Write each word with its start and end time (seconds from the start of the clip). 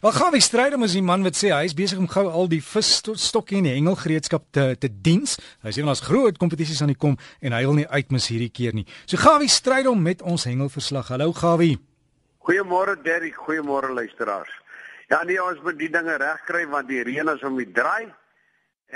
Wel 0.00 0.12
gaan 0.12 0.30
we 0.32 0.40
strydom 0.40 0.82
as 0.86 0.94
die 0.96 1.02
man 1.04 1.20
wat 1.20 1.36
sê 1.36 1.50
hy 1.52 1.66
is 1.68 1.74
besig 1.76 1.98
om 2.00 2.06
gou 2.08 2.22
al 2.24 2.46
die 2.48 2.62
visstokkie 2.64 3.58
en 3.58 3.66
die 3.66 3.74
hengelgereedskap 3.74 4.46
te 4.56 4.62
te 4.80 4.88
diens. 4.88 5.34
Hy 5.60 5.72
sê 5.76 5.82
ons 5.84 6.00
groot 6.00 6.38
kompetisies 6.40 6.78
aan 6.80 6.94
die 6.94 6.96
kom 6.96 7.18
en 7.44 7.52
hy 7.52 7.58
wil 7.66 7.74
nie 7.76 7.84
uitmis 7.84 8.30
hierdie 8.32 8.48
keer 8.48 8.72
nie. 8.72 8.86
So 9.04 9.20
Gawie 9.20 9.50
strydom 9.52 10.00
met 10.00 10.22
ons 10.24 10.46
hengelverslag. 10.48 11.10
Hallo 11.12 11.34
Gawie. 11.36 11.76
Goeiemôre 12.48 12.94
Derrick, 13.04 13.36
goeiemôre 13.44 13.90
luisteraars. 13.92 14.54
Ja 15.12 15.18
nee, 15.28 15.36
ons 15.36 15.60
moet 15.66 15.76
die 15.76 15.90
dinge 15.92 16.14
regkry 16.22 16.62
want 16.72 16.88
die 16.88 17.02
reën 17.04 17.28
is 17.34 17.44
om 17.44 17.58
die 17.60 17.68
draai. 17.68 18.08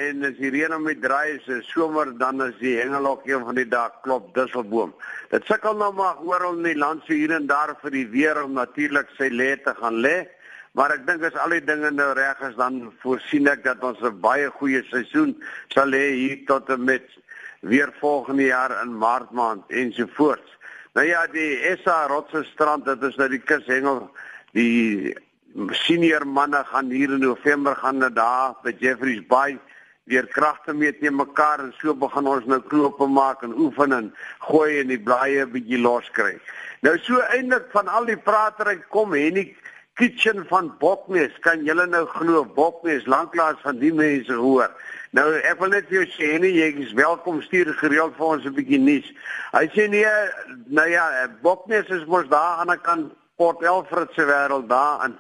En 0.01 0.25
as 0.25 0.39
die 0.39 0.55
reën 0.55 0.73
om 0.73 0.89
die 0.89 0.97
draai 1.03 1.35
is, 1.35 1.51
is 1.53 1.69
somer 1.75 2.15
dan 2.17 2.41
is 2.47 2.57
die 2.63 2.79
hengelhok 2.79 3.29
een 3.29 3.45
van 3.45 3.61
die 3.61 3.67
dae 3.69 3.93
klop 4.07 4.33
dusselboom. 4.39 4.97
Dit 5.37 5.45
sukkel 5.53 5.77
nou 5.77 5.93
maar 6.01 6.25
oral 6.25 6.57
in 6.63 6.71
die 6.71 6.81
land 6.81 7.05
so 7.05 7.13
hier 7.13 7.37
en 7.37 7.51
daar 7.53 7.75
vir 7.83 7.93
die 7.93 8.07
weer 8.17 8.41
om 8.47 8.57
natuurlik 8.57 9.13
sy 9.21 9.29
lê 9.29 9.51
te 9.61 9.77
gaan 9.83 10.01
lê. 10.01 10.23
Maar 10.75 10.97
ek 10.97 11.05
dink 11.07 11.23
as 11.23 11.37
al 11.39 11.55
die 11.55 11.63
dinge 11.63 11.91
nou 11.95 12.09
reg 12.19 12.41
is 12.49 12.57
dan 12.59 12.81
voorsien 13.03 13.47
ek 13.51 13.63
dat 13.63 13.83
ons 13.87 14.01
'n 14.03 14.21
baie 14.21 14.51
goeie 14.59 14.83
seisoen 14.91 15.37
sal 15.75 15.95
hê 15.95 16.07
hier 16.19 16.41
tot 16.47 16.69
en 16.69 16.85
met 16.85 17.07
weer 17.61 17.93
volgende 18.01 18.51
jaar 18.51 18.83
in 18.83 18.99
Maart 18.99 19.31
maand 19.31 19.63
ensovoorts. 19.69 20.51
Nou 20.95 21.07
ja, 21.07 21.27
die 21.27 21.59
SA 21.83 22.07
Rotse 22.07 22.45
strand, 22.45 22.85
dit 22.85 23.03
is 23.03 23.17
nou 23.17 23.29
die 23.29 23.43
kushengel. 23.43 24.11
Die 24.53 25.15
senior 25.71 26.27
manne 26.27 26.65
gaan 26.65 26.91
hier 26.91 27.13
in 27.13 27.21
November 27.21 27.77
gaan 27.77 27.99
na 27.99 28.09
daar 28.09 28.55
by 28.63 28.75
Jeffreys 28.79 29.23
Bay 29.27 29.59
weer 30.05 30.27
kragte 30.27 30.75
meet 30.75 30.99
teen 31.01 31.17
mekaar 31.17 31.63
en 31.65 31.73
so 31.79 31.95
begin 31.95 32.27
ons 32.27 32.47
nou 32.51 32.61
knope 32.61 33.07
maak 33.09 33.43
en 33.43 33.55
oefen 33.57 33.93
en 33.93 34.11
gooi 34.51 34.81
en 34.81 34.91
die 34.93 35.01
blaaie 35.01 35.47
bietjie 35.47 35.79
loskry. 35.81 36.35
Nou 36.83 36.99
so 36.99 37.23
eintlik 37.33 37.71
van 37.73 37.89
al 37.89 38.05
die 38.11 38.19
pratery 38.19 38.77
kom 38.93 39.15
Henny 39.17 39.55
kitchen 39.95 40.45
van 40.49 40.73
Boknes 40.79 41.35
kan 41.41 41.65
julle 41.65 41.87
nou 41.87 42.05
glo 42.07 42.45
Boknes 42.45 43.07
lanklaas 43.07 43.61
van 43.63 43.79
die 43.79 43.93
mense 43.95 44.35
hoor. 44.35 44.71
Nou 45.15 45.27
ek 45.39 45.61
wil 45.61 45.71
net 45.71 45.87
vir 45.91 46.01
jou 46.01 46.07
sê 46.17 46.31
nee 46.43 46.57
jy 46.57 46.71
is 46.83 46.95
welkom 46.99 47.43
stuur 47.43 47.71
gereeld 47.79 48.17
vir 48.19 48.27
ons 48.27 48.47
'n 48.47 48.55
bietjie 48.57 48.81
nuus 48.83 49.13
hy 49.55 49.67
sê 49.75 49.87
nee 49.89 50.15
nou 50.67 50.89
ja 50.91 51.29
Boknes 51.43 51.89
is 51.89 52.07
mos 52.07 52.27
daar 52.29 52.59
aan 52.63 52.73
die 52.75 52.83
kant 52.83 53.13
Port 53.37 53.63
Elfrid 53.63 54.11
se 54.15 54.25
wêreld 54.27 54.69
daar 54.69 54.99
aan. 55.07 55.19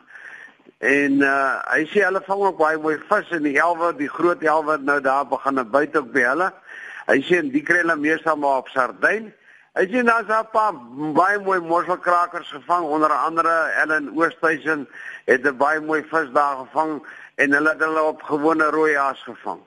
En 0.78 1.22
uh, 1.22 1.62
hy 1.72 1.86
sê 1.91 2.05
hulle 2.05 2.20
vang 2.27 2.42
ook 2.47 2.58
baie 2.58 2.78
mooi 2.78 2.98
vis 3.08 3.30
in 3.34 3.42
die 3.42 3.56
elwe 3.58 3.92
die 3.98 4.11
groot 4.11 4.42
elwe 4.42 4.77
nou 4.78 5.00
daar 5.00 5.27
begin 5.27 5.62
buite 5.70 5.98
ook 5.98 6.12
by 6.12 6.27
hulle. 6.28 6.50
Hy 7.06 7.19
sê 7.27 7.41
die 7.50 7.62
kry 7.62 7.83
hulle 7.83 7.97
meestal 7.97 8.36
maar 8.36 8.62
op 8.62 8.70
sardyn 8.75 9.33
Hy 9.75 9.89
sien 9.91 10.06
daar's 10.06 10.28
'n 10.30 10.50
paar 10.53 10.75
baie 11.14 11.39
mooi 11.42 11.58
mosselkrakers 11.61 12.50
gevang 12.50 12.84
onder 12.86 13.11
andere 13.11 13.55
Ellen 13.83 14.12
Oosthuizen 14.14 14.89
het 15.25 15.42
'n 15.47 15.56
baie 15.56 15.80
mooi 15.80 16.05
vis 16.11 16.30
daar 16.33 16.56
gevang 16.56 17.03
en 17.34 17.53
hulle 17.53 17.69
het 17.69 17.80
hulle 17.80 18.02
op 18.02 18.22
gewone 18.22 18.64
rooi 18.64 18.97
haas 18.97 19.22
gevang. 19.22 19.61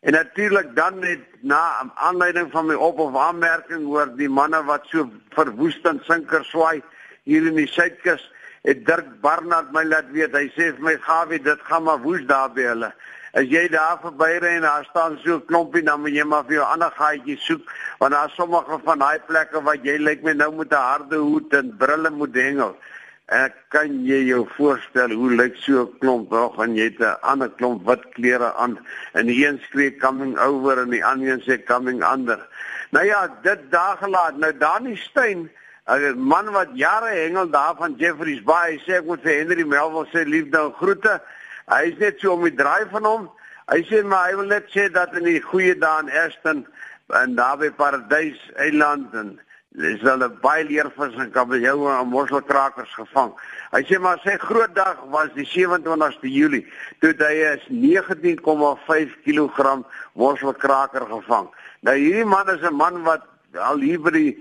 En 0.00 0.12
natuurlik 0.12 0.76
dan 0.76 0.98
net 0.98 1.20
na 1.40 1.92
aanleiding 1.94 2.50
van 2.50 2.66
my 2.66 2.74
op 2.74 2.98
of 2.98 3.16
aanmerking 3.16 3.86
oor 3.86 4.16
die 4.16 4.28
manne 4.28 4.64
wat 4.64 4.86
so 4.86 5.10
verwoestend 5.28 6.04
sinker 6.04 6.44
swaai 6.44 6.82
hier 7.22 7.46
in 7.46 7.54
die 7.54 7.68
Suidkus 7.68 8.32
het 8.62 8.86
Dirk 8.86 9.20
Barnard 9.20 9.72
my 9.72 9.84
laat 9.84 10.08
weet 10.10 10.32
hy 10.32 10.48
sê 10.56 10.72
vir 10.72 10.80
my 10.80 10.96
Gawie 10.96 11.42
dit 11.42 11.60
gaan 11.60 11.82
maar 11.82 12.00
woes 12.00 12.24
daar 12.26 12.48
by 12.52 12.62
hulle. 12.62 12.92
As 13.32 13.46
jy 13.46 13.68
daar 13.70 14.00
verby 14.02 14.38
ry 14.42 14.56
en 14.58 14.64
daar 14.66 14.86
staan 14.90 15.18
so 15.22 15.36
'n 15.36 15.46
klompie 15.46 15.82
dan 15.86 16.00
moet 16.00 16.14
jy 16.18 16.24
maar 16.24 16.44
vir 16.44 16.54
jou 16.54 16.64
ander 16.66 16.90
gaatjie 16.90 17.38
soek 17.38 17.62
want 17.98 18.12
daar 18.12 18.30
sommige 18.34 18.78
van 18.84 18.98
daai 18.98 19.20
plekke 19.26 19.62
wat 19.62 19.84
jy 19.84 19.98
lyk 19.98 20.22
my 20.22 20.32
nou 20.32 20.50
met 20.56 20.72
'n 20.72 20.86
harde 20.90 21.16
hoed 21.16 21.54
en 21.54 21.76
brille 21.78 22.10
moet 22.10 22.34
hengel. 22.34 22.74
Ek 23.28 23.54
kan 23.68 24.04
jy 24.04 24.26
jou 24.26 24.46
voorstel 24.56 25.10
hoe 25.14 25.30
lyk 25.30 25.54
so 25.56 25.82
'n 25.82 25.98
klomp 26.00 26.30
nog 26.30 26.58
en 26.58 26.74
jy 26.74 26.90
het 26.90 26.98
'n 26.98 27.20
ander 27.22 27.50
klomp 27.50 27.86
wit 27.86 28.02
klere 28.14 28.52
aan 28.54 28.78
en 29.12 29.26
die 29.26 29.46
een 29.46 29.60
skree 29.62 29.96
coming 29.96 30.38
over 30.38 30.78
en 30.78 30.90
die 30.90 31.04
ander 31.04 31.28
een 31.28 31.42
sê 31.46 31.64
coming 31.64 32.02
under. 32.12 32.48
Nou 32.90 33.06
ja, 33.06 33.28
dit 33.42 33.70
daar 33.70 33.96
gelaat. 33.96 34.36
Nou 34.36 34.52
Dani 34.58 34.96
Steyn 34.96 35.50
'n 35.86 36.18
man 36.18 36.50
wat 36.50 36.68
jare 36.74 37.10
hengel 37.14 37.50
daar 37.50 37.74
van 37.76 37.94
Jeffreys 37.96 38.42
Bay 38.42 38.78
sê 38.78 38.98
ek 38.98 39.04
moet 39.04 39.22
vir 39.22 39.38
Henry 39.38 39.64
Melville 39.64 40.06
sê 40.10 40.26
liefde 40.26 40.58
en 40.58 40.72
groete. 40.72 41.20
Hy 41.70 41.84
is 41.92 41.98
net 42.02 42.18
so 42.18 42.34
om 42.34 42.42
die 42.42 42.56
draai 42.58 42.88
van 42.90 43.06
hom. 43.06 43.28
Hy 43.70 43.84
sê 43.86 44.02
maar 44.02 44.26
hy 44.26 44.38
wil 44.40 44.50
net 44.50 44.66
sê 44.74 44.88
dat 44.90 45.14
in 45.14 45.28
die 45.28 45.42
goeie 45.44 45.76
dae 45.78 46.02
in 46.02 46.10
Aston 46.24 46.64
en 47.14 47.36
daar 47.38 47.60
by 47.60 47.70
Paradys 47.78 48.40
Eiland 48.58 49.14
en 49.14 49.36
dis 49.78 50.02
hulle 50.02 50.26
baie 50.42 50.64
leervis 50.66 51.14
en 51.22 51.30
kabeljoue 51.30 51.92
en 51.94 52.10
mosselkrakers 52.10 52.90
gevang. 52.98 53.30
Hy 53.70 53.84
sê 53.86 54.00
maar 54.02 54.18
sy 54.24 54.34
groot 54.42 54.74
dag 54.74 54.98
was 55.14 55.30
die 55.36 55.46
27ste 55.46 56.26
Julie 56.26 56.64
toe 57.04 57.14
hy 57.20 57.36
is 57.52 57.66
19,5 57.70 59.14
kg 59.22 59.76
mosselkraker 60.18 61.06
gevang. 61.06 61.46
Nou 61.86 61.94
hierdie 61.94 62.26
man 62.26 62.50
is 62.50 62.66
'n 62.66 62.74
man 62.74 63.04
wat 63.06 63.22
al 63.54 63.78
hier 63.78 64.02
by 64.02 64.10
die 64.10 64.32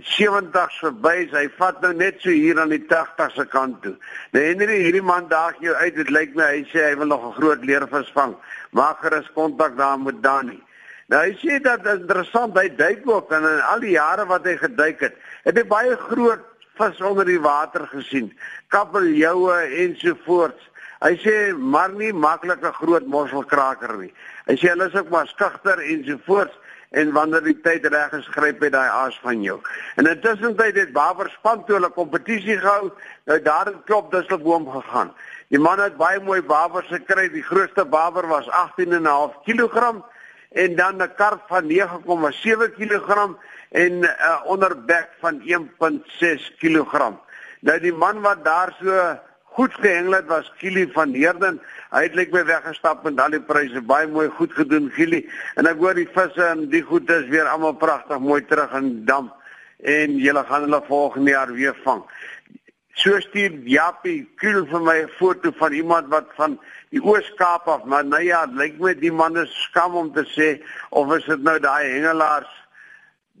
70 0.00 0.72
verby, 0.80 1.26
hy 1.28 1.48
vat 1.58 1.82
nou 1.84 1.90
net 1.92 2.22
so 2.24 2.32
hier 2.32 2.56
aan 2.60 2.70
die 2.72 2.80
80 2.88 3.34
se 3.36 3.44
kant 3.52 3.82
toe. 3.84 3.92
Nou 4.32 4.44
Henry, 4.44 4.78
hierdie 4.86 5.04
man 5.04 5.26
daag 5.28 5.58
jou 5.60 5.74
uit, 5.76 5.94
dit 5.98 6.12
lyk 6.16 6.32
my 6.38 6.46
hy 6.48 6.62
sê 6.70 6.86
hy 6.86 6.94
wil 6.96 7.12
nog 7.12 7.26
'n 7.28 7.36
groot 7.36 7.64
leervis 7.64 8.08
vang. 8.16 8.32
Maak 8.72 9.02
gerus 9.04 9.28
kontak 9.34 9.76
daar 9.76 9.98
met 10.00 10.22
Danny. 10.22 10.62
Nou 11.08 11.20
hy 11.20 11.36
sê 11.36 11.60
dat 11.60 11.84
interessant, 11.86 12.56
hy 12.56 12.68
duik 12.68 13.04
ook 13.04 13.32
en 13.32 13.44
in 13.44 13.60
al 13.60 13.80
die 13.80 13.92
jare 13.92 14.24
wat 14.26 14.44
hy 14.44 14.56
geduik 14.56 15.00
het, 15.00 15.14
het 15.44 15.56
hy 15.56 15.64
baie 15.64 15.96
groot 15.96 16.40
vis 16.78 17.00
onder 17.00 17.24
die 17.24 17.40
water 17.40 17.86
gesien. 17.86 18.32
Kabeljoue 18.68 19.60
ensovoorts. 19.84 20.70
Hy 21.02 21.16
sê 21.18 21.52
maar 21.52 21.92
nie 21.92 22.12
maklike 22.12 22.72
groot 22.72 23.06
mosselkraker 23.06 23.98
nie. 23.98 24.12
Hy 24.46 24.56
sê 24.56 24.72
hulle 24.72 24.88
is 24.88 24.94
ook 24.94 25.10
maar 25.10 25.26
skugter 25.26 25.78
ensovoorts 25.78 26.56
en 26.92 27.12
wanneer 27.12 27.42
die 27.42 27.60
tyd 27.64 27.86
reg 27.86 28.12
is, 28.12 28.28
gryp 28.34 28.60
hy 28.60 28.68
daai 28.72 28.88
aas 28.88 29.18
van 29.22 29.42
jou. 29.42 29.58
En 29.96 30.06
intussen 30.06 30.56
tyd 30.56 30.76
het 30.76 30.92
Baber 30.92 31.30
span 31.30 31.64
toe 31.64 31.80
'n 31.80 31.92
kompetisie 31.92 32.58
gehou, 32.58 32.92
nou 33.24 33.42
daar 33.42 33.66
het 33.66 33.84
klop 33.84 34.10
Dusselboom 34.10 34.68
gegaan. 34.70 35.12
Die 35.52 35.60
man 35.60 35.80
het 35.84 35.98
baie 36.00 36.20
mooi 36.24 36.40
babers 36.40 36.88
gekry. 36.88 37.26
Die 37.28 37.44
grootste 37.44 37.84
baber 37.84 38.24
was 38.26 38.48
18.5 38.48 39.34
kg 39.44 40.00
en 40.52 40.76
dan 40.76 40.96
'n 40.96 41.14
karp 41.16 41.42
van 41.48 41.66
9,7 41.66 42.72
kg 42.72 43.36
en 43.70 43.92
'n 44.00 44.04
uh, 44.04 44.40
onderbek 44.44 45.08
van 45.20 45.40
1.6 45.40 46.56
kg. 46.58 47.12
Nou 47.60 47.78
die 47.80 47.92
man 47.92 48.20
wat 48.20 48.44
daar 48.44 48.76
so 48.80 49.18
goed 49.56 49.74
gehengel 49.74 50.16
het 50.16 50.26
was 50.26 50.52
Kili 50.58 50.86
van 50.92 51.12
Heerden. 51.12 51.60
Hy 51.92 52.02
het 52.06 52.14
net 52.14 52.30
weer 52.32 52.46
weggestap 52.48 53.02
met 53.04 53.20
al 53.20 53.36
die 53.36 53.40
pryse. 53.40 53.82
Baie 53.84 54.08
mooi 54.08 54.28
goed 54.38 54.52
gedoen 54.56 54.90
Kili. 54.96 55.26
En 55.60 55.68
ek 55.68 55.80
hoor 55.82 55.98
die 55.98 56.08
visse 56.14 56.44
en 56.46 56.68
die 56.72 56.82
goed 56.82 57.10
is 57.10 57.28
weer 57.32 57.50
almal 57.50 57.76
pragtig 57.76 58.20
mooi 58.20 58.40
terug 58.48 58.72
in 58.80 59.04
dam 59.08 59.32
en 59.82 60.16
julle 60.22 60.44
gaan 60.48 60.68
hulle 60.68 60.82
volgende 60.86 61.34
jaar 61.34 61.52
weer 61.52 61.76
vang. 61.84 62.04
So 62.94 63.18
stuur 63.20 63.54
Japie 63.66 64.28
Kuhl 64.36 64.66
vir 64.68 64.80
my 64.80 64.98
'n 65.02 65.12
foto 65.18 65.50
van 65.58 65.72
iemand 65.72 66.08
wat 66.08 66.28
van 66.36 66.58
die 66.90 67.00
Oos-Kaap 67.00 67.68
af, 67.68 67.84
maar 67.84 68.04
nou 68.04 68.22
ja, 68.22 68.44
lyk 68.44 68.78
my 68.78 68.94
die 68.94 69.12
man 69.12 69.36
is 69.36 69.62
skam 69.62 69.94
om 69.94 70.12
te 70.12 70.24
sê 70.24 70.62
of 70.90 71.14
is 71.16 71.24
dit 71.24 71.42
nou 71.42 71.58
daai 71.58 71.88
hengelaars 71.88 72.61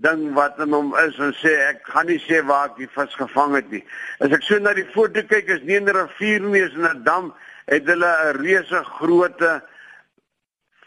ding 0.00 0.32
wat 0.34 0.58
in 0.58 0.72
hom 0.72 0.94
is 1.04 1.18
en 1.18 1.34
sê 1.38 1.52
ek 1.68 1.84
gaan 1.92 2.06
nie 2.06 2.20
sê 2.24 2.40
waar 2.46 2.70
ek 2.70 2.78
die 2.80 2.88
vis 2.94 3.14
gevang 3.18 3.54
het 3.58 3.70
nie. 3.70 3.82
As 4.20 4.32
ek 4.32 4.42
so 4.46 4.58
na 4.58 4.72
die 4.74 4.88
foto 4.94 5.22
kyk 5.22 5.48
is 5.48 5.62
nie 5.62 5.78
'n 5.78 5.88
rivier 5.88 6.40
nie, 6.40 6.60
is 6.60 6.74
'n 6.74 7.04
dam 7.04 7.34
het 7.66 7.86
hulle 7.86 8.10
'n 8.32 8.40
reuse 8.40 8.84
grootte 8.98 9.62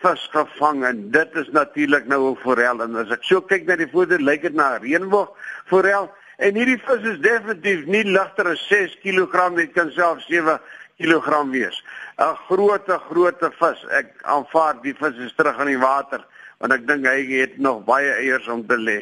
vis 0.02 0.28
gevang 0.32 0.86
en 0.86 1.12
dit 1.12 1.36
is 1.36 1.50
natuurlik 1.52 2.08
nou 2.08 2.32
'n 2.32 2.42
forel 2.44 2.82
en 2.82 2.96
as 2.96 3.12
ek 3.12 3.24
so 3.24 3.42
kyk 3.42 3.66
na 3.68 3.76
die 3.76 3.88
foto 3.88 4.18
lyk 4.18 4.42
dit 4.42 4.54
na 4.54 4.76
'n 4.76 4.82
reënboog 4.82 5.30
forel 5.66 6.12
en 6.38 6.56
hierdie 6.56 6.82
vis 6.88 7.04
is 7.12 7.20
definitief 7.20 7.86
nie 7.86 8.04
ligter 8.04 8.48
as 8.48 8.68
6 8.68 8.98
kg 9.04 9.56
dit 9.56 9.74
kan 9.74 9.92
self 9.92 10.22
7 10.28 10.60
kg 10.98 11.52
wees. 11.52 11.84
'n 12.18 12.36
Groote 12.48 13.00
groote 13.10 13.52
vis. 13.52 13.86
Ek 13.90 14.08
aanvaar 14.24 14.82
die 14.82 14.94
vis 14.94 15.16
is 15.18 15.34
terug 15.36 15.60
in 15.60 15.68
die 15.68 15.80
water 15.80 16.26
want 16.60 16.74
ek 16.76 16.86
dink 16.88 17.08
hy 17.08 17.22
het 17.32 17.58
nog 17.58 17.84
baie 17.88 18.12
eiers 18.20 18.48
om 18.52 18.64
te 18.68 18.78
lê. 18.80 19.00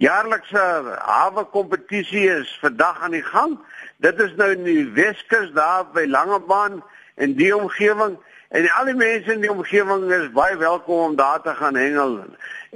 Jaarlikse 0.00 0.62
hawe 1.06 1.44
kompetisie 1.52 2.26
is 2.28 2.50
vandag 2.60 3.02
aan 3.02 3.16
die 3.16 3.24
gang. 3.24 3.56
Dit 4.04 4.20
is 4.20 4.34
nou 4.36 4.50
in 4.52 4.64
die 4.66 4.84
Weskus 4.96 5.52
daar 5.56 5.86
by 5.94 6.04
Langebaan 6.08 6.82
en 7.16 7.36
die 7.38 7.52
omgewing 7.56 8.18
en 8.56 8.68
al 8.78 8.90
die 8.90 8.94
mense 8.94 9.32
in 9.32 9.42
die 9.42 9.50
omgewing 9.50 10.04
is 10.14 10.28
baie 10.36 10.56
welkom 10.60 11.10
om 11.10 11.16
daar 11.16 11.40
te 11.42 11.54
gaan 11.56 11.74
hengel. 11.80 12.20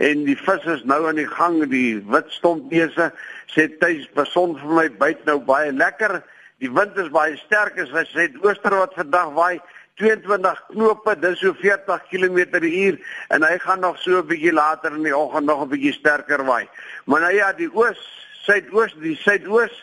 En 0.00 0.24
die 0.24 0.36
vis 0.36 0.64
is 0.64 0.82
nou 0.88 1.02
aan 1.08 1.20
die 1.20 1.28
gang, 1.28 1.60
die 1.70 2.00
wit 2.10 2.32
stompneuse 2.34 3.10
sê 3.52 3.66
tuis 3.82 4.08
beson 4.16 4.56
vir 4.62 4.76
my 4.78 4.86
byt 5.02 5.24
nou 5.28 5.38
baie 5.44 5.72
lekker. 5.72 6.20
Die 6.60 6.72
wind 6.72 6.96
is 7.00 7.12
baie 7.12 7.36
sterk 7.44 7.78
as 7.80 7.92
hy 7.94 8.06
sê 8.10 8.26
ooster 8.42 8.76
wat 8.80 8.96
vandag 8.98 9.34
waai 9.36 9.60
22 10.00 10.62
knope, 10.72 11.14
dis 11.20 11.42
so 11.44 11.52
40 11.60 12.06
km/h 12.08 12.96
en 13.36 13.44
hy 13.44 13.58
gaan 13.64 13.84
nog 13.84 13.98
so 14.00 14.18
'n 14.18 14.26
bietjie 14.26 14.52
later 14.52 14.96
in 14.96 15.04
die 15.04 15.16
oggend 15.16 15.46
nog 15.46 15.62
'n 15.62 15.68
bietjie 15.68 15.92
sterker 15.92 16.44
waai. 16.44 16.68
Maar 17.04 17.20
nou 17.20 17.34
ja, 17.34 17.52
die 17.52 17.70
oos, 17.74 18.00
suidoos, 18.44 18.94
die 19.00 19.16
suidoos 19.16 19.74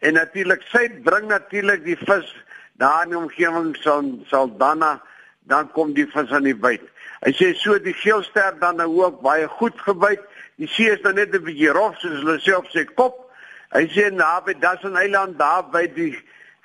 en 0.00 0.12
natuurlik 0.14 0.62
suid 0.62 1.02
bring 1.02 1.28
natuurlik 1.28 1.84
die 1.84 1.96
vis 1.96 2.34
daar 2.78 3.02
in 3.04 3.10
die 3.10 3.18
omgewing 3.18 3.76
sal 3.76 4.02
sal 4.30 4.56
dan 4.56 5.00
dan 5.48 5.70
kom 5.72 5.92
die 5.92 6.06
vis 6.06 6.30
aan 6.30 6.46
die 6.46 6.56
byt. 6.56 6.82
Hy 7.24 7.32
sê 7.34 7.54
so 7.58 7.78
die 7.82 7.96
geelster 7.96 8.54
dan 8.60 8.76
nou 8.76 8.90
ook 9.02 9.20
baie 9.20 9.48
goed 9.48 9.78
gebyt. 9.80 10.20
Die 10.56 10.68
see 10.68 10.90
is 10.90 11.02
dan 11.02 11.14
net 11.14 11.34
'n 11.34 11.44
bietjie 11.44 11.72
rof 11.72 11.98
soos 11.98 12.20
hulle 12.22 12.38
sê 12.38 12.54
op 12.54 12.68
sy 12.70 12.84
kop. 12.84 13.30
Hy 13.72 13.86
sê 13.88 14.10
naby 14.10 14.54
Dassen 14.60 14.96
Eiland 14.96 15.38
daar 15.38 15.64
by 15.70 15.86
die 15.94 16.16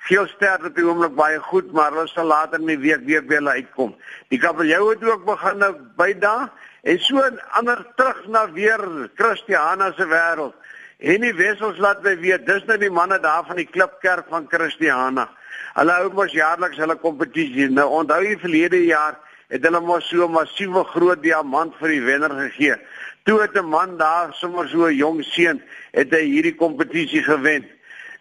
geelster 0.04 0.60
het 0.62 0.74
die 0.76 0.84
oomblik 0.84 1.14
baie 1.16 1.38
goed, 1.40 1.72
maar 1.72 1.92
hulle 1.94 2.08
sal 2.10 2.28
later 2.28 2.60
in 2.60 2.66
die 2.74 2.78
week 2.82 3.06
weer 3.08 3.24
weer 3.26 3.46
uitkom. 3.48 3.94
Die 4.28 4.38
kabeljou 4.38 4.90
het 4.90 5.04
ook 5.04 5.24
begin 5.24 5.58
nou 5.62 5.72
by 5.96 6.12
daar 6.20 6.50
en 6.82 7.00
so 7.00 7.22
ander 7.56 7.80
terug 7.96 8.26
na 8.28 8.44
weer 8.52 8.82
Christiana 9.16 9.92
se 9.96 10.06
wêreld. 10.06 10.54
En 10.98 11.20
die 11.20 11.34
wessels 11.34 11.80
laat 11.82 12.02
my 12.04 12.14
weet, 12.20 12.46
dis 12.46 12.64
nou 12.68 12.76
die 12.78 12.92
manne 12.92 13.18
daar 13.20 13.44
van 13.48 13.56
die 13.56 13.68
Klipkerk 13.68 14.28
van 14.32 14.46
Christiana. 14.48 15.26
Hulle 15.74 15.96
hou 15.98 16.10
mos 16.14 16.32
jaarliks 16.32 16.78
hulle 16.78 16.96
kompetisie. 17.00 17.66
Nou 17.72 17.88
onthou 18.00 18.20
jy 18.22 18.36
verlede 18.40 18.84
jaar 18.84 19.18
het 19.52 19.64
hulle 19.64 19.80
mos 19.80 20.08
so 20.08 20.26
'n 20.26 20.32
massiewe 20.32 20.84
groot 20.84 21.22
diamant 21.22 21.74
vir 21.80 21.88
die 21.88 22.04
wenner 22.04 22.30
gegee. 22.30 22.76
Toe 23.24 23.40
het 23.40 23.56
'n 23.56 23.68
man 23.68 23.96
daar 23.96 24.32
sommer 24.32 24.68
so 24.68 24.86
'n 24.86 24.94
jong 24.94 25.24
seun 25.24 25.62
het 25.92 26.10
hy 26.10 26.24
hierdie 26.24 26.54
kompetisie 26.54 27.22
gewen. 27.22 27.66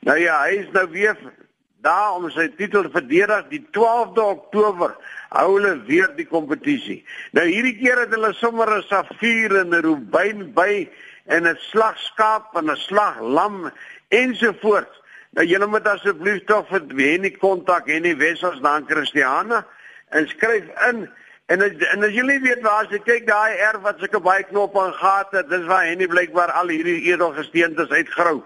Nou 0.02 0.18
ja, 0.18 0.44
hy 0.44 0.64
is 0.64 0.72
nou 0.72 0.90
weer 0.90 1.18
daar 1.84 2.16
om 2.18 2.30
sy 2.32 2.48
titel 2.58 2.86
te 2.86 2.92
verdedig 2.94 3.48
die 3.52 3.62
12de 3.76 4.24
Oktober. 4.24 4.96
Hou 5.36 5.48
hulle 5.56 5.76
weer 5.88 6.12
die 6.18 6.28
kompetisie. 6.30 7.02
Nou 7.36 7.46
hierdie 7.48 7.76
keer 7.80 8.04
het 8.06 8.14
hulle 8.16 8.34
sommer 8.40 8.70
'n 8.78 8.84
safier 8.88 9.60
en 9.62 9.76
'n 9.76 9.84
rubyn 9.86 10.54
by 10.54 10.90
en 11.26 11.48
'n 11.48 11.58
slagskaap 11.72 12.56
en 12.56 12.72
'n 12.72 12.76
slaglam 12.88 13.72
ensovoorts. 14.10 15.02
Nou 15.34 15.46
julle 15.46 15.68
moet 15.68 15.88
asseblief 15.88 16.44
tog 16.46 16.68
vir 16.70 16.84
Wenny 16.88 17.32
kontak 17.32 17.88
en 17.88 18.04
die 18.04 18.16
Wessels 18.16 18.62
dan 18.62 18.86
Christiana 18.88 19.66
en 20.10 20.28
skryf 20.28 20.66
in 20.90 21.10
en 21.46 21.62
en 21.62 22.04
as 22.04 22.14
julle 22.14 22.40
weet 22.40 22.62
waar 22.62 22.86
as 22.86 22.92
jy 22.94 23.00
kyk 23.00 23.26
daai 23.28 23.58
erf 23.58 23.82
wat 23.82 24.00
sulke 24.00 24.20
baie 24.20 24.44
knoppe 24.44 24.80
en 24.80 24.94
gate, 24.94 25.44
dis 25.50 25.66
waar 25.66 25.86
Henny 25.86 26.08
blykbaar 26.08 26.52
al 26.52 26.68
hierdie 26.68 27.02
edelgesteentes 27.12 27.90
uitgrou. 27.90 28.44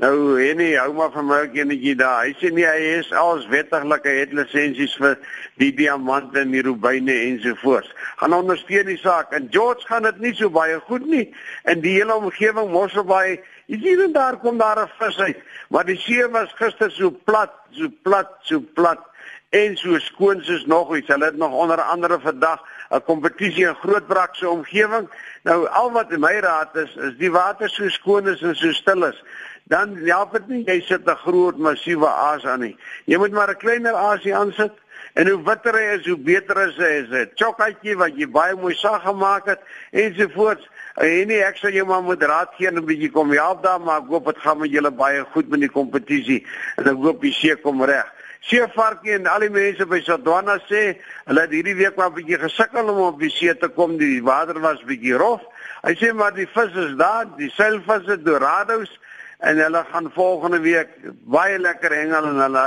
Nou 0.00 0.40
Henny, 0.40 0.70
hou 0.80 0.94
maar 0.96 1.10
van 1.12 1.26
my 1.28 1.38
enetjie 1.52 1.92
daar. 2.00 2.22
Hy 2.24 2.30
sê 2.40 2.48
nie 2.56 2.64
hy 2.64 2.84
is 2.94 3.10
als 3.20 3.42
wettiglik 3.52 4.06
hy 4.08 4.14
het 4.22 4.30
lisensies 4.32 4.94
vir 4.96 5.18
die 5.60 5.68
diamante 5.76 6.40
en 6.40 6.54
die 6.54 6.62
rubyne 6.64 7.12
ensovoorts. 7.26 7.90
Gaan 8.22 8.32
ondersteun 8.38 8.88
die 8.88 8.96
saak. 9.02 9.34
En 9.36 9.50
George 9.52 9.84
gaan 9.90 10.08
dit 10.08 10.22
nie 10.24 10.32
so 10.38 10.48
baie 10.54 10.78
goed 10.86 11.04
nie. 11.04 11.26
In 11.68 11.84
die 11.84 11.98
hele 11.98 12.16
omgewing 12.16 12.72
Mosselbaai, 12.72 13.42
hier 13.68 14.00
en 14.06 14.16
daar 14.16 14.40
kom 14.40 14.56
daar 14.56 14.80
'n 14.86 14.88
vis 15.02 15.20
uit, 15.20 15.44
maar 15.68 15.84
die 15.84 16.00
see 16.00 16.24
was 16.28 16.56
gister 16.56 16.90
so 16.90 17.10
plat, 17.10 17.52
so 17.70 17.92
plat, 18.02 18.32
so 18.40 18.64
plat 18.74 19.04
en 19.50 19.76
so 19.76 19.98
skoon 19.98 20.40
soos 20.42 20.64
nog 20.66 20.96
iets. 20.96 21.08
Hulle 21.08 21.24
het 21.24 21.36
nog 21.36 21.52
onder 21.52 21.80
andere 21.80 22.20
vandag 22.20 22.64
'n 22.90 23.04
kompetisie 23.04 23.66
in 23.66 23.74
Grootbrak 23.74 24.34
se 24.34 24.48
omgewing. 24.48 25.10
Nou 25.42 25.68
al 25.68 25.92
wat 25.92 26.10
my 26.10 26.38
raad 26.40 26.76
is, 26.76 26.96
is 26.96 27.16
die 27.18 27.30
water 27.30 27.68
so 27.68 27.88
skoon 27.88 28.28
is 28.28 28.42
en 28.42 28.56
so 28.56 28.72
stil 28.72 29.04
is 29.04 29.22
dan 29.70 29.94
help 30.02 30.32
dit 30.34 30.48
nie 30.50 30.62
jy 30.66 30.80
sit 30.82 31.06
'n 31.06 31.22
groot 31.24 31.58
massiewe 31.58 32.08
aas 32.08 32.44
aan 32.44 32.60
nie. 32.60 32.76
Jy 33.06 33.18
moet 33.18 33.32
maar 33.32 33.50
'n 33.50 33.62
kleiner 33.62 33.94
aasie 33.94 34.34
aansit 34.34 34.72
en 35.14 35.28
hoe 35.28 35.42
witter 35.42 35.74
hy 35.74 35.86
is, 35.96 36.06
hoe 36.06 36.18
beter 36.18 36.56
is 36.68 36.76
hy. 36.76 36.92
Is 37.02 37.10
'n 37.10 37.30
chokatjie 37.34 37.96
wat 37.96 38.16
jy 38.16 38.26
baie 38.26 38.54
mooi 38.54 38.74
sag 38.74 39.02
gemaak 39.02 39.46
het 39.46 39.60
ensovoorts. 39.92 40.68
En 40.96 41.28
nie 41.28 41.42
ek 41.42 41.56
sal 41.56 41.70
jou 41.70 41.86
maar 41.86 42.02
moet 42.02 42.22
raad 42.22 42.50
gee 42.56 42.66
en 42.66 42.78
'n 42.78 42.86
bietjie 42.86 43.12
kom 43.12 43.30
help 43.30 43.62
daar, 43.62 43.80
maar 43.80 44.00
ek 44.00 44.08
hoop 44.08 44.26
dit 44.26 44.38
gaan 44.38 44.58
met 44.58 44.70
julle 44.70 44.90
baie 44.90 45.24
goed 45.32 45.48
met 45.48 45.60
die 45.60 45.70
kompetisie 45.70 46.46
en 46.76 46.86
ek 46.86 46.96
hoop 46.96 47.20
die 47.20 47.32
see 47.32 47.56
kom 47.56 47.84
reg. 47.84 48.10
Seevarkie 48.40 49.12
en 49.12 49.26
al 49.26 49.40
die 49.40 49.50
mense 49.50 49.86
by 49.86 50.00
Sodwana 50.00 50.58
sê, 50.66 50.98
hulle 51.26 51.40
het 51.40 51.50
hierdie 51.50 51.76
week 51.76 51.96
maar 51.96 52.10
'n 52.10 52.14
bietjie 52.14 52.38
gesukkel 52.38 52.88
om 52.88 52.98
op 52.98 53.20
die 53.20 53.30
see 53.30 53.54
te 53.56 53.68
kom. 53.68 53.98
Die 53.98 54.22
water 54.22 54.60
was 54.60 54.82
bietjie 54.82 55.14
rof. 55.14 55.42
Hy 55.82 55.94
sê 55.94 56.12
maar 56.12 56.34
die 56.34 56.48
vis 56.48 56.74
is 56.74 56.96
daar, 56.96 57.26
die 57.36 57.50
seilvisse, 57.50 58.22
dorados 58.22 58.98
en 59.40 59.58
hulle 59.58 59.84
gaan 59.92 60.10
volgende 60.12 60.60
week 60.60 60.88
baie 61.24 61.58
lekker 61.58 61.92
hengel 61.94 62.24
en 62.32 62.40
hulle 62.44 62.64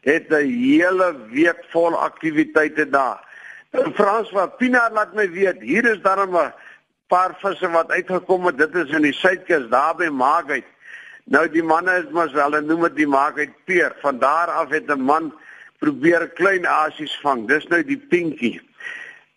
het 0.00 0.30
'n 0.30 0.50
hele 0.50 1.16
week 1.30 1.64
vol 1.70 1.96
aktiwiteite 1.96 2.88
daar. 2.90 3.20
En 3.70 3.94
Frans 3.94 4.28
van 4.30 4.56
Pina 4.56 4.90
laat 4.92 5.14
my 5.14 5.30
weet, 5.30 5.60
hier 5.60 5.84
is 5.84 6.00
daar 6.02 6.28
'n 6.28 6.52
paar 7.06 7.34
visse 7.38 7.70
wat 7.70 7.90
uitgekom 7.90 8.46
het. 8.46 8.58
Dit 8.58 8.74
is 8.74 8.90
in 8.90 9.02
die 9.02 9.12
suidkus 9.12 9.68
daar 9.68 9.94
by 9.96 10.08
Maagheid. 10.08 10.64
Nou 11.24 11.48
die 11.48 11.62
manne 11.62 11.98
is 11.98 12.10
mos 12.10 12.32
hulle 12.32 12.60
noem 12.60 12.82
dit 12.82 12.96
die 12.96 13.06
Maagheid 13.06 13.50
peer. 13.64 13.92
Van 14.00 14.18
daar 14.18 14.48
af 14.48 14.68
het 14.68 14.86
'n 14.86 15.00
man 15.00 15.34
probeer 15.78 16.28
klein 16.28 16.66
asies 16.66 17.18
vang. 17.22 17.48
Dis 17.48 17.66
nou 17.66 17.84
die 17.84 17.98
pinkie. 18.08 18.60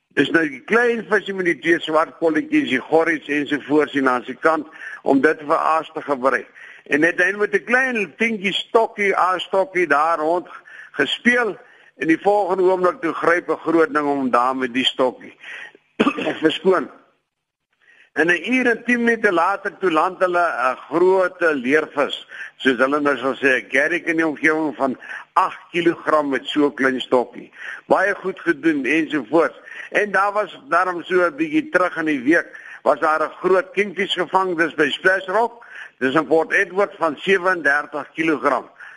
Dis 0.07 0.29
nou 0.29 0.49
die 0.49 0.61
klein 0.61 1.05
visie 1.09 1.33
met 1.33 1.45
die 1.45 1.59
twee 1.59 1.79
swart 1.79 2.17
kolletjies, 2.17 2.69
die 2.69 3.37
ensovoorts 3.39 3.93
en 3.93 4.09
aan 4.09 4.23
sy 4.23 4.33
kant 4.33 4.67
om 5.01 5.21
dit 5.21 5.39
vir 5.39 5.57
aas 5.57 5.91
te 5.93 6.01
gebruik 6.01 6.47
en 6.83 6.99
net 6.99 7.17
dan 7.17 7.37
met 7.37 7.53
'n 7.53 7.63
klein 7.63 8.15
pinkie 8.15 8.53
stokkie, 8.53 9.15
aastokkie 9.15 9.87
daar 9.87 10.19
rond 10.19 10.47
gespeel 10.91 11.57
en 11.95 12.07
die 12.07 12.21
volgende 12.21 12.63
oomblik 12.63 13.01
toe 13.01 13.13
gryp 13.13 13.49
'n 13.49 13.63
groot 13.65 13.93
ding 13.93 14.07
om 14.07 14.29
daar 14.31 14.55
met 14.55 14.73
die 14.73 14.85
stokkie. 14.85 15.35
Verskoon. 16.43 16.89
En 18.13 18.27
'n 18.27 18.53
uur 18.53 18.67
en 18.67 18.83
10 18.83 19.03
minute 19.03 19.31
later 19.31 19.77
toe 19.77 19.91
land 19.91 20.19
hulle 20.19 20.45
'n 20.71 20.77
groot 20.89 21.39
leervis, 21.39 22.27
soos 22.57 22.77
hulle 22.77 22.99
nou 22.99 23.17
sal 23.17 23.35
sê, 23.35 23.51
'n 23.55 23.69
garrick 23.69 24.05
in 24.05 24.15
die 24.15 24.27
omgewing 24.27 24.75
van 24.75 24.97
8 25.33 25.59
kg 25.71 26.23
met 26.23 26.45
so 26.45 26.71
klein 26.71 27.01
stokkie. 27.01 27.51
Baie 27.85 28.15
goed 28.15 28.39
gedoen 28.39 28.85
ensovoorts. 28.85 29.59
En 29.91 30.11
daar 30.11 30.33
was 30.33 30.59
daarom 30.69 31.03
so 31.03 31.25
'n 31.25 31.35
bietjie 31.35 31.69
terug 31.69 31.97
in 31.97 32.05
die 32.05 32.23
week 32.23 32.49
was 32.83 32.99
daar 32.99 33.21
'n 33.21 33.31
groot 33.41 33.71
kingfish 33.73 34.13
gevang 34.13 34.57
dis 34.57 34.73
by 34.75 34.89
Splash 34.89 35.27
Rock 35.27 35.63
Dis 36.01 36.15
'n 36.15 36.25
Port 36.25 36.51
Edward 36.51 36.93
van 36.97 37.15
37 37.17 38.07
kg, 38.17 38.45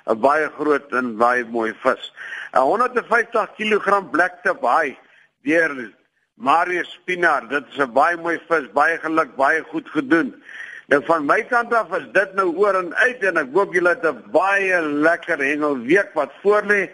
'n 0.09 0.21
baie 0.21 0.49
groot 0.59 0.93
en 0.93 1.17
baie 1.21 1.45
mooi 1.45 1.75
vis. 1.83 2.13
'n 2.53 2.61
150 2.61 3.51
kg 3.59 4.11
blacktip 4.11 4.63
haai 4.63 4.97
deur 5.45 5.93
Marius 6.35 6.91
Spinar. 6.93 7.49
Dit 7.49 7.65
is 7.73 7.79
'n 7.79 7.93
baie 7.93 8.17
mooi 8.17 8.41
vis, 8.49 8.73
baie 8.73 8.97
geluk, 8.99 9.37
baie 9.37 9.61
goed 9.73 9.89
gedoen. 9.89 10.33
Nou 10.87 11.05
van 11.05 11.27
my 11.27 11.43
kant 11.43 11.75
af 11.75 11.93
is 11.99 12.09
dit 12.13 12.35
nou 12.35 12.57
oor 12.57 12.75
en 12.75 12.95
uit 12.95 13.21
en 13.23 13.37
ek 13.37 13.53
hoop 13.53 13.75
julle 13.75 13.89
het 13.89 14.05
'n 14.05 14.25
baie 14.33 14.81
lekker 14.81 15.39
hengelweek 15.39 16.11
wat 16.15 16.33
voorlê. 16.43 16.91